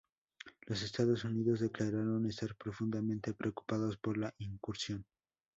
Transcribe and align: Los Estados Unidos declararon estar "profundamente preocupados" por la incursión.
Los 0.65 0.81
Estados 0.81 1.25
Unidos 1.25 1.59
declararon 1.59 2.25
estar 2.25 2.55
"profundamente 2.55 3.35
preocupados" 3.35 3.97
por 3.97 4.17
la 4.17 4.33
incursión. 4.39 5.05